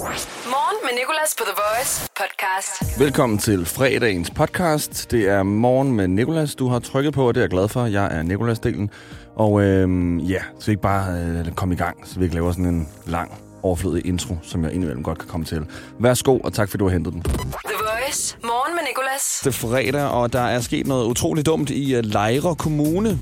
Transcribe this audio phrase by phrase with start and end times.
[0.00, 3.00] Morgen med Nicolas på The Voice podcast.
[3.00, 5.10] Velkommen til fredagens podcast.
[5.10, 7.86] Det er morgen med Nikolas, du har trykket på, og det er jeg glad for.
[7.86, 8.88] Jeg er Nikolas-delen.
[9.36, 12.52] Og øhm, ja, så vi ikke bare øh, komme i gang, så vi ikke laver
[12.52, 15.66] sådan en lang, overflødig intro, som jeg indimellem godt kan komme til.
[15.98, 17.22] Værsgo, og tak fordi du har hentet den.
[17.22, 17.32] The
[17.78, 18.36] Voice.
[18.42, 19.40] Morgen med Nicolas.
[19.44, 23.18] Det er fredag, og der er sket noget utroligt dumt i uh, Lejre Kommune.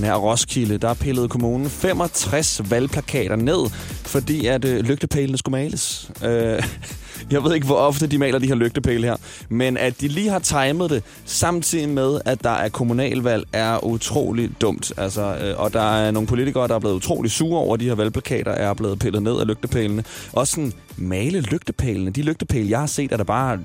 [0.00, 3.70] Nær Roskilde, der pillede kommunen 65 valgplakater ned,
[4.04, 6.10] fordi at øh, lygtepælene skulle males.
[6.24, 6.62] Øh,
[7.30, 9.16] jeg ved ikke, hvor ofte de maler de her lygtepæle her,
[9.48, 14.60] men at de lige har timet det, samtidig med, at der er kommunalvalg, er utroligt
[14.60, 14.92] dumt.
[14.96, 17.84] Altså, øh, og der er nogle politikere, der er blevet utrolig sure over, at de
[17.84, 20.04] her valgplakater er blevet pillet ned af lygtepælene.
[20.32, 22.10] Også sådan male lygtepælene.
[22.10, 23.58] De lygtepæle, jeg har set, er der bare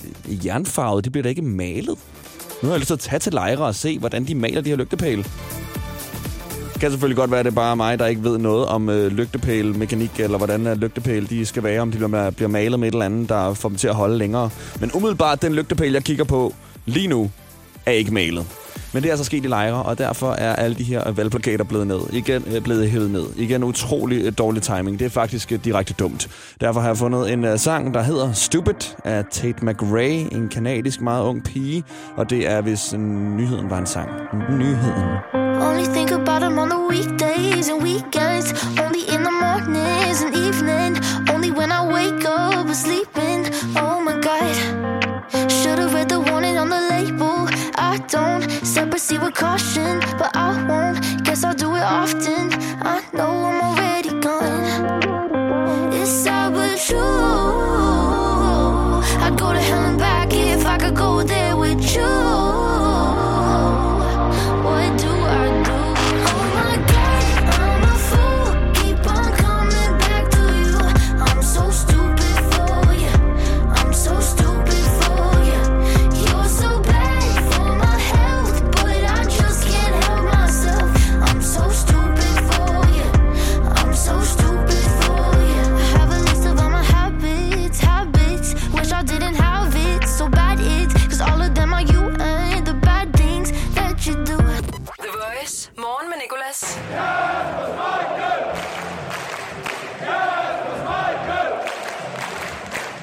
[0.46, 1.06] jernfarvet.
[1.06, 1.98] De bliver da ikke malet.
[2.62, 4.70] Nu har jeg lyst til at tage til lejre og se, hvordan de maler de
[4.70, 5.26] her lygtepæle.
[6.80, 9.12] Kan selvfølgelig godt være, at det er bare mig, der ikke ved noget om øh,
[9.12, 12.92] lygtepæle-mekanik, eller hvordan øh, lygtepæle de skal være, om de bliver, bliver malet med et
[12.92, 14.50] eller andet, der får dem til at holde længere.
[14.80, 16.54] Men umiddelbart, den lygtepæle, jeg kigger på
[16.86, 17.32] lige nu,
[17.86, 18.46] er ikke malet.
[18.96, 21.88] Men det er altså sket i lejre, og derfor er alle de her valgplakater blevet
[21.88, 22.00] ned.
[22.12, 23.26] Igen øh, blevet hævet ned.
[23.36, 25.00] Igen utrolig øh, dårlig timing.
[25.00, 26.30] Det er faktisk øh, direkte dumt.
[26.62, 31.24] Derfor har jeg fundet en sang, der hedder Stupid af Tate McRae, en kanadisk meget
[31.24, 31.84] ung pige.
[32.18, 32.94] Og det er, hvis
[33.38, 34.10] nyheden var en sang.
[34.50, 35.04] Nyheden.
[35.68, 38.48] Only think about them on the weekdays and weekends.
[38.84, 40.92] Only in the mornings and evening.
[41.34, 43.25] Only when I wake up or sleeping.
[48.08, 51.24] Don't step proceed with caution, but I won't.
[51.24, 52.55] Guess I'll do it often.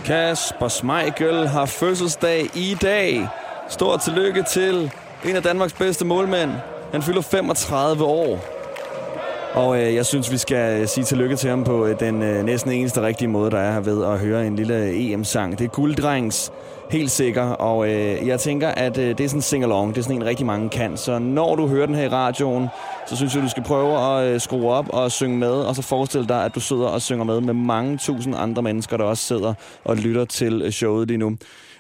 [0.05, 3.29] Kasper Schmeichel har fødselsdag i dag.
[3.69, 4.93] Stort tillykke til
[5.25, 6.51] en af Danmarks bedste målmænd.
[6.93, 8.52] Han fylder 35 år.
[9.55, 12.45] Og øh, jeg synes, vi skal øh, sige tillykke til ham på øh, den øh,
[12.45, 15.59] næsten eneste rigtige måde, der er her ved at høre en lille øh, EM-sang.
[15.59, 16.53] Det er gulddrengs,
[16.91, 17.43] helt sikker.
[17.43, 19.89] Og øh, jeg tænker, at øh, det er sådan en sing-along.
[19.89, 20.97] Det er sådan en, rigtig mange kan.
[20.97, 22.69] Så når du hører den her i radioen,
[23.07, 25.53] så synes jeg, du skal prøve at øh, skrue op og synge med.
[25.53, 28.97] Og så forestil dig, at du sidder og synger med med mange tusind andre mennesker,
[28.97, 31.37] der også sidder og lytter til øh, showet lige nu.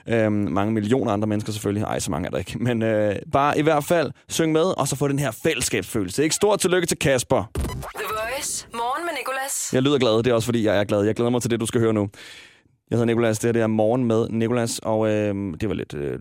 [0.09, 1.85] Øhm, mange millioner andre mennesker selvfølgelig.
[1.85, 2.59] Ej, så mange er der ikke.
[2.59, 6.23] Men øh, bare i hvert fald syng med, og så få den her fællesskabsfølelse.
[6.23, 7.62] Ikke stort tillykke til Kasper.
[8.43, 9.71] The Morgen med Nicolas.
[9.73, 11.05] Jeg lyder glad, det er også fordi, jeg er glad.
[11.05, 12.09] Jeg glæder mig til det, du skal høre nu.
[12.93, 15.95] Jeg hedder Nikolas, det er det er morgen med Nikolas, og øh, det var lidt
[15.95, 16.19] øh,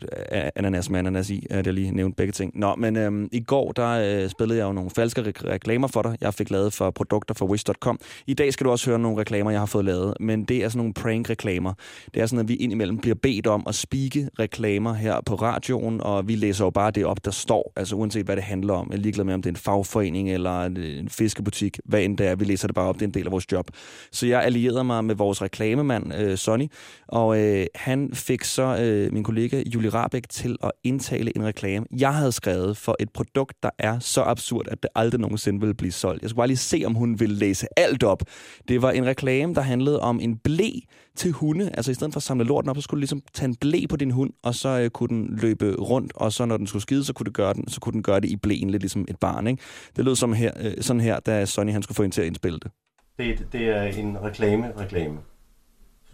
[0.55, 2.59] ananas med ananas i, at jeg lige nævnte begge ting.
[2.59, 6.01] Nå, men øh, i går, der øh, spillede jeg jo nogle falske re- reklamer for
[6.01, 6.17] dig.
[6.21, 7.99] Jeg fik lavet for produkter for Wish.com.
[8.27, 10.69] I dag skal du også høre nogle reklamer, jeg har fået lavet, men det er
[10.69, 11.73] sådan nogle prank-reklamer.
[12.13, 16.01] Det er sådan, at vi indimellem bliver bedt om at spike reklamer her på radioen,
[16.01, 18.87] og vi læser jo bare det op, der står, altså uanset hvad det handler om.
[18.91, 22.17] Jeg er ligeglad med, om det er en fagforening eller en, en fiskebutik, hvad end
[22.17, 22.35] det er.
[22.35, 23.67] Vi læser det bare op, det er en del af vores job.
[24.11, 26.60] Så jeg allierede mig med vores reklamemand, øh, Sonny,
[27.07, 31.85] og øh, han fik så øh, min kollega Julie Rabeck til at indtale en reklame,
[31.99, 35.73] jeg havde skrevet for et produkt, der er så absurd, at det aldrig nogensinde ville
[35.73, 36.21] blive solgt.
[36.21, 38.23] Jeg skulle bare lige se, om hun ville læse alt op.
[38.67, 40.69] Det var en reklame, der handlede om en blæ
[41.15, 41.71] til hunde.
[41.73, 43.85] Altså i stedet for at samle lorten op, så skulle du ligesom tage en blæ
[43.89, 46.81] på din hund, og så øh, kunne den løbe rundt, og så når den skulle
[46.81, 49.05] skide, så kunne, det gøre den, så kunne den gøre det i blæen, lidt ligesom
[49.07, 49.47] et barn.
[49.47, 49.63] Ikke?
[49.95, 52.27] Det lød som her, øh, sådan her, da Sonny han skulle få hende til at
[52.27, 52.71] indspille det.
[53.17, 55.17] Det, det er en reklame-reklame.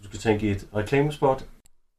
[0.00, 1.44] Så du skal tænke i et reklamespot.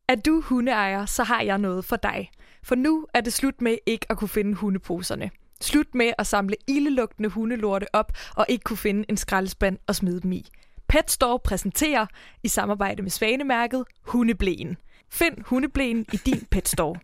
[0.10, 2.31] Er du hundeejer, så har jeg noget for dig.
[2.63, 5.31] For nu er det slut med ikke at kunne finde hundeposerne.
[5.62, 10.22] Slut med at samle ildelugtende hundelorte op og ikke kunne finde en skraldespand og smide
[10.22, 10.48] dem i.
[10.88, 12.06] Pet Store præsenterer
[12.44, 14.78] i samarbejde med Svanemærket Hundeblæen.
[15.12, 16.95] Find hundeblæen i din Pet Store.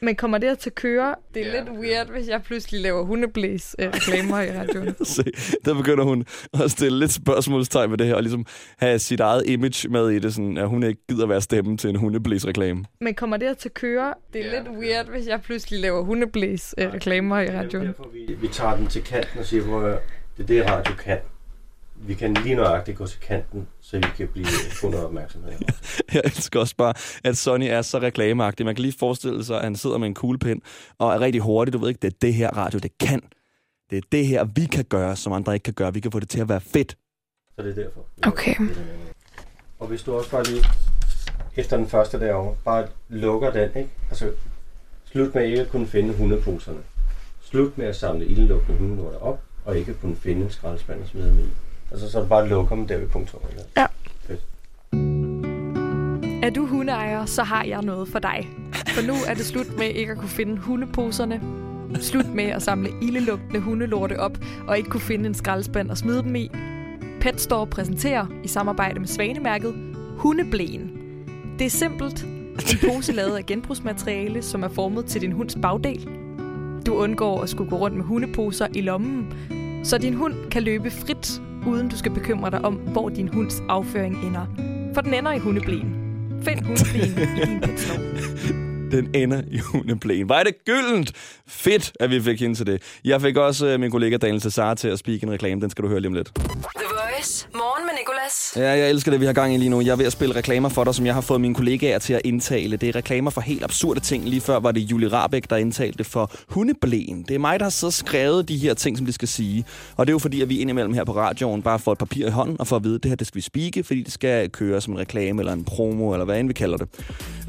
[0.00, 1.14] Men kommer det til at køre?
[1.34, 5.04] Det er ja, lidt weird, hvis jeg pludselig laver hundeblæs øh, reklamer i radioen.
[5.04, 5.24] Se,
[5.64, 6.24] der begynder hun
[6.62, 8.46] at stille lidt spørgsmålstegn med det her, og ligesom
[8.78, 11.90] have sit eget image med i det, sådan, at hun ikke gider være stemme til
[11.90, 12.84] en hundeblæs-reklame.
[13.00, 14.14] Men kommer det til at køre?
[14.32, 17.86] Det er ja, lidt weird, hvis jeg pludselig laver hundeblæs øh, reklamer i radioen.
[17.86, 19.80] Derfor vi, vi tager den til kanten og siger, hvor
[20.36, 21.18] det er det, radio kan.
[22.06, 25.52] Vi kan lige nøjagtigt gå til kanten, så vi kan blive få noget opmærksomhed.
[26.14, 28.66] Jeg elsker også bare, at Sonny er så reklameagtig.
[28.66, 30.62] Man kan lige forestille sig, at han sidder med en kuglepen
[30.98, 31.72] og er rigtig hurtig.
[31.72, 33.20] Du ved ikke, det er det her radio, det kan.
[33.90, 35.94] Det er det her, vi kan gøre, som andre ikke kan gøre.
[35.94, 36.96] Vi kan få det til at være fedt.
[37.56, 38.00] Så det er derfor.
[38.26, 38.54] Okay.
[39.78, 40.64] Og hvis du også bare lige,
[41.56, 43.90] efter den første derovre, bare lukker den, ikke?
[44.10, 44.30] Altså,
[45.04, 46.78] slut med ikke at kunne finde hundeposerne.
[47.42, 51.08] Slut med at samle ildelugtende hundelorter op, og ikke at kunne finde en skraldespand og
[51.08, 51.48] smide dem i.
[51.90, 53.40] Altså, så er det bare lukker dem der ved punktum.
[53.50, 53.62] Ikke?
[53.76, 53.86] Ja.
[54.26, 54.40] Fedt.
[56.44, 58.48] Er du hundeejer, så har jeg noget for dig.
[58.72, 61.40] For nu er det slut med ikke at kunne finde hundeposerne.
[62.00, 64.38] Slut med at samle ildelugtende hundelorte op
[64.68, 66.50] og ikke kunne finde en skraldespand og smide dem i.
[67.20, 69.74] Pet Store præsenterer i samarbejde med Svanemærket
[70.16, 70.90] Hundeblæen.
[71.58, 72.24] Det er simpelt.
[72.24, 76.08] En pose lavet af genbrugsmateriale, som er formet til din hunds bagdel.
[76.86, 79.34] Du undgår at skulle gå rundt med hundeposer i lommen,
[79.84, 83.62] så din hund kan løbe frit, uden du skal bekymre dig om, hvor din hunds
[83.68, 84.46] afføring ender.
[84.94, 85.94] For den ender i hundeblæen.
[86.42, 87.98] Find hundeblæen i din Pet Store.
[88.90, 90.28] Den ender i hundeblæen.
[90.28, 91.12] Var det gyldent?
[91.48, 92.82] Fedt, at vi fik hende til det.
[93.04, 95.60] Jeg fik også øh, min kollega Daniel Cesar til at speak en reklame.
[95.60, 96.30] Den skal du høre lige om lidt.
[96.34, 96.44] The
[96.90, 97.48] Voice.
[97.54, 97.73] Morgen
[98.04, 98.52] Nicolas.
[98.56, 99.80] Ja, jeg elsker det, vi har gang i lige nu.
[99.80, 102.14] Jeg er ved at spille reklamer for dig, som jeg har fået mine kollegaer til
[102.14, 102.76] at indtale.
[102.76, 104.24] Det er reklamer for helt absurde ting.
[104.24, 107.24] Lige før var det Julie Rabeck, der indtalte for hundeblæen.
[107.28, 109.64] Det er mig, der har så skrevet de her ting, som de skal sige.
[109.96, 112.26] Og det er jo fordi, at vi indimellem her på radioen bare får et papir
[112.26, 114.12] i hånden og får at vide, at det her det skal vi spike, fordi det
[114.12, 116.88] skal køre som en reklame eller en promo, eller hvad end vi kalder det.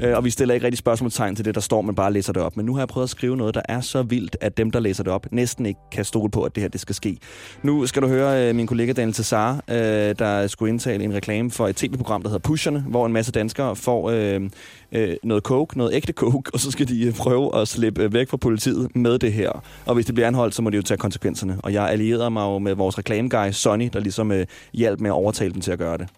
[0.02, 2.42] Øh, og vi stiller ikke rigtig spørgsmålstegn til det, der står, men bare læser det
[2.42, 2.56] op.
[2.56, 4.80] Men nu har jeg prøvet at skrive noget, der er så vildt, at dem, der
[4.80, 7.18] læser det op, næsten ikke kan stole på, at det her det skal ske.
[7.62, 9.76] Nu skal du høre øh, min kollega Daniel Cesar, øh,
[10.18, 13.32] der der skulle indtale en reklame for et tv-program, der hedder Pusherne, hvor en masse
[13.32, 14.50] danskere får øh,
[14.92, 18.12] øh, noget coke, noget ægte coke, og så skal de øh, prøve at slippe øh,
[18.12, 19.64] væk fra politiet med det her.
[19.86, 21.58] Og hvis det bliver anholdt, så må de jo tage konsekvenserne.
[21.62, 25.14] Og jeg allierede mig jo med vores reklameguy, Sonny, der ligesom øh, hjalp med at
[25.14, 26.08] overtale dem til at gøre det.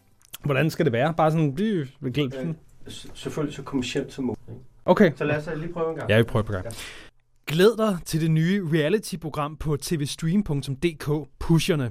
[0.44, 1.14] Hvordan skal det være?
[1.16, 2.34] Bare sådan, bliv ved glemt.
[2.40, 2.48] Øh,
[3.14, 4.42] selvfølgelig så kommercielt som muligt.
[4.84, 5.12] Okay.
[5.16, 6.10] Så lad os øh, lige prøve en gang.
[6.10, 6.66] Ja, vi prøver på gang.
[7.46, 11.90] Glæd dig til det nye reality-program på tvstream.dk, Pusherne.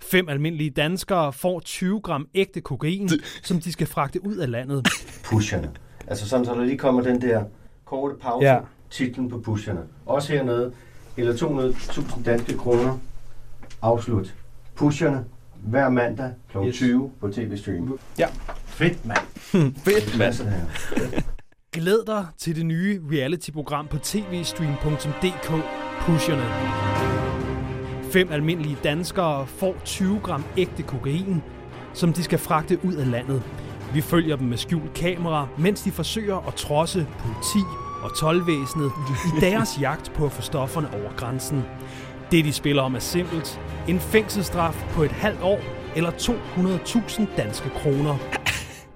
[0.00, 3.10] Fem almindelige danskere får 20 gram ægte kokain,
[3.42, 4.86] som de skal fragte ud af landet.
[5.24, 5.70] pusherne.
[6.06, 7.44] Altså sådan, så der lige kommer den der
[7.84, 8.58] korte pause, Ja.
[8.90, 9.80] titlen på pusherne.
[10.06, 10.72] Også hernede,
[11.16, 12.98] eller 200.000 danske kroner,
[13.82, 14.34] afslut.
[14.74, 15.24] Pusherne,
[15.62, 16.58] hver mandag kl.
[16.58, 16.66] Yes.
[16.66, 16.76] Yes.
[16.76, 17.98] 20 på TV-stream.
[18.18, 18.26] Ja.
[18.64, 19.18] Fedt, mand.
[19.84, 21.22] Fedt, her.
[21.72, 25.48] Glæd dig til det nye reality-program på tvstream.dk,
[26.00, 27.47] Pusherne.
[28.12, 31.42] Fem almindelige danskere får 20 gram ægte kokain,
[31.94, 33.42] som de skal fragte ud af landet.
[33.94, 37.64] Vi følger dem med skjult kamera, mens de forsøger at trodse politi
[38.02, 38.92] og tolvvæsenet
[39.26, 41.64] i deres jagt på at få stofferne over grænsen.
[42.30, 43.60] Det, de spiller om, er simpelt.
[43.88, 45.60] En fængselsstraf på et halvt år
[45.96, 48.16] eller 200.000 danske kroner.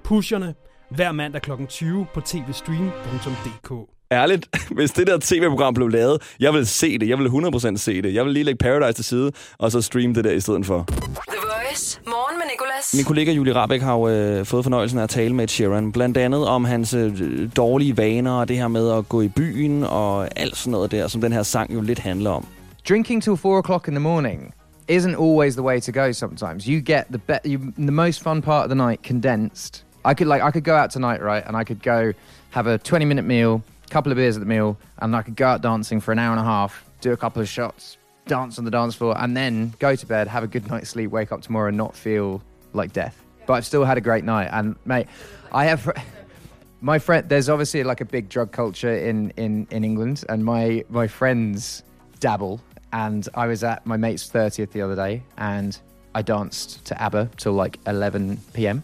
[0.05, 0.55] Pusherne
[0.91, 1.51] hver mandag kl.
[1.69, 3.73] 20 på tvstream.dk.
[4.13, 7.09] Ærligt, hvis det der tv-program blev lavet, jeg vil se det.
[7.09, 8.15] Jeg vil 100% se det.
[8.15, 10.85] Jeg vil lige lægge Paradise til side, og så streame det der i stedet for.
[10.89, 10.97] The
[11.43, 12.01] Voice.
[12.07, 12.95] Morgen med Nicolas.
[12.95, 15.93] Min kollega Julie Rabeck har jo øh, fået fornøjelsen af at tale med Ed Sheeran.
[15.93, 17.13] Blandt andet om hans øh,
[17.57, 21.09] dårlige vaner og det her med at gå i byen og alt sådan noget der,
[21.09, 22.47] som den her sang jo lidt handler om.
[22.89, 24.55] drinking till four o'clock in the morning
[24.91, 28.43] isn't always the way to go sometimes you get the be- you, the most fun
[28.43, 31.57] part of the night condensed i could like i could go out tonight right and
[31.57, 32.13] i could go
[32.51, 33.61] have a 20 minute meal
[33.93, 36.33] couple of beers at the meal and i could go out dancing for an hour
[36.33, 39.75] and a half do a couple of shots dance on the dance floor and then
[39.79, 42.93] go to bed have a good night's sleep wake up tomorrow and not feel like
[42.95, 43.23] death.
[43.47, 45.09] But i've still had a great night and mate
[45.53, 45.91] i have
[46.81, 50.85] my friend there's obviously like a big drug culture in in in england and my
[50.89, 51.83] my friends
[52.19, 52.63] dabble
[52.95, 55.81] and i was at my mate's 30th the other day and
[56.15, 58.83] i danced to abba till like 11 p.m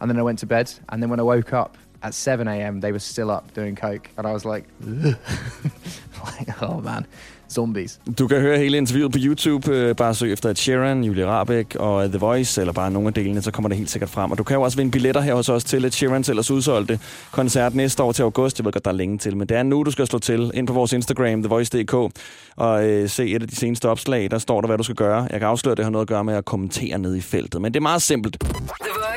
[0.00, 2.80] and then i went to bed and then when i woke up at 7 a.m
[2.80, 4.66] they were still up doing coke and i was like,
[6.38, 7.06] like oh man
[7.50, 9.72] zombies Du kan høre hele interviewet på YouTube.
[9.74, 13.14] Øh, bare søg efter et Sheeran, Julie Rabeck og The Voice, eller bare nogle af
[13.14, 14.30] delene, så kommer det helt sikkert frem.
[14.30, 16.98] Og du kan jo også vinde billetter her hos os til et Sheerans ellers udsolgte
[17.30, 18.58] koncert næste år til august.
[18.58, 20.50] Jeg ved godt, der er længe til, men det er nu, du skal slå til
[20.54, 21.94] ind på vores Instagram, TheVoice.dk,
[22.56, 24.30] og øh, se et af de seneste opslag.
[24.30, 25.28] Der står der, hvad du skal gøre.
[25.30, 27.60] Jeg kan afsløre, at det har noget at gøre med at kommentere ned i feltet,
[27.60, 28.44] men det er meget simpelt.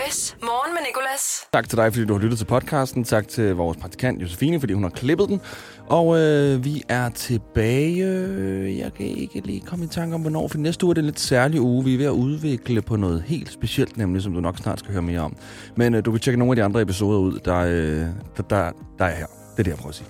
[0.04, 0.36] Voice.
[0.42, 1.48] Morgen med Nicolas.
[1.54, 3.04] Tak til dig, fordi du har lyttet til podcasten.
[3.04, 5.42] Tak til vores praktikant Josefine, fordi hun har klippet den.
[5.88, 8.78] Og øh, vi er tilbage.
[8.84, 10.48] Jeg kan ikke lige komme i tanke om, hvornår.
[10.48, 11.84] For næste uge er det en lidt særlig uge.
[11.84, 14.92] Vi er ved at udvikle på noget helt specielt, nemlig som du nok snart skal
[14.92, 15.36] høre mere om.
[15.76, 18.06] Men øh, du kan tjekke nogle af de andre episoder ud, der, øh,
[18.38, 19.26] der, der, der er her.
[19.26, 20.08] Det er det, jeg prøver at sige.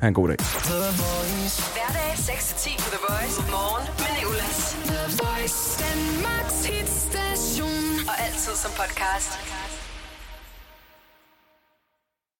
[0.00, 0.36] Ha' en god dag.
[1.76, 3.40] Hverdag 6-10 på The Voice.
[3.50, 4.76] Morgen med Nicolas.
[4.90, 6.97] The Voice, Danmarks hitstation
[8.48, 9.67] altid som podcast.